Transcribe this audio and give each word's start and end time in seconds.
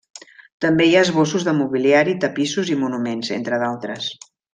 També 0.63 0.85
hi 0.91 0.95
ha 0.95 1.03
esbossos 1.07 1.45
de 1.47 1.53
mobiliari, 1.57 2.15
tapissos 2.23 2.71
i 2.77 2.79
monuments, 2.85 3.31
entre 3.37 3.61
d'altres. 3.65 4.09